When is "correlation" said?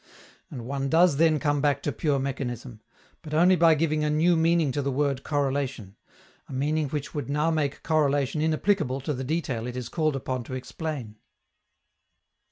5.23-5.95, 7.83-8.41